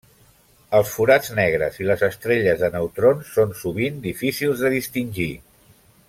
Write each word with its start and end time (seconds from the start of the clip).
Els 0.77 0.93
forats 0.93 1.33
negres 1.39 1.77
i 1.83 1.85
les 1.89 2.05
estrelles 2.09 2.63
de 2.63 2.71
neutrons 2.79 3.29
són 3.37 3.53
sovint 3.63 3.99
difícils 4.09 4.65
de 4.65 4.73
distingir. 4.81 5.29